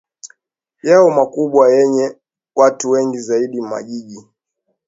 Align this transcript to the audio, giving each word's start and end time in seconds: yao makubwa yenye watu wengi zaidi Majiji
yao 0.83 1.09
makubwa 1.09 1.73
yenye 1.73 2.15
watu 2.55 2.89
wengi 2.89 3.19
zaidi 3.19 3.61
Majiji 3.61 4.27